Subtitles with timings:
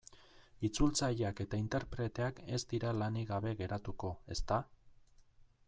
[0.67, 4.59] Itzultzaileak eta interpreteak ez dira lanik gabe geratuko, ezta?